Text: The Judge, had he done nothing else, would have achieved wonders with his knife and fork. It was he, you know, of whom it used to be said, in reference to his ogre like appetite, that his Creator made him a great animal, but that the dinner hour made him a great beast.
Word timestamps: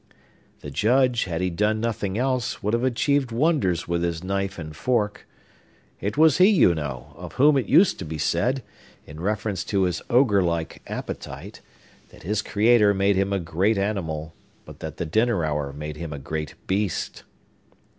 The 0.61 0.71
Judge, 0.71 1.25
had 1.25 1.41
he 1.41 1.51
done 1.51 1.79
nothing 1.79 2.17
else, 2.17 2.63
would 2.63 2.73
have 2.73 2.83
achieved 2.83 3.31
wonders 3.31 3.87
with 3.87 4.01
his 4.01 4.23
knife 4.23 4.57
and 4.57 4.75
fork. 4.75 5.27
It 5.99 6.17
was 6.17 6.39
he, 6.39 6.49
you 6.49 6.73
know, 6.73 7.13
of 7.15 7.33
whom 7.33 7.55
it 7.55 7.67
used 7.67 7.99
to 7.99 8.05
be 8.05 8.17
said, 8.17 8.63
in 9.05 9.19
reference 9.19 9.63
to 9.65 9.83
his 9.83 10.01
ogre 10.09 10.41
like 10.41 10.81
appetite, 10.87 11.61
that 12.09 12.23
his 12.23 12.41
Creator 12.41 12.95
made 12.95 13.15
him 13.15 13.31
a 13.31 13.37
great 13.39 13.77
animal, 13.77 14.33
but 14.65 14.79
that 14.79 14.97
the 14.97 15.05
dinner 15.05 15.45
hour 15.45 15.71
made 15.71 15.97
him 15.97 16.11
a 16.11 16.17
great 16.17 16.55
beast. 16.65 17.23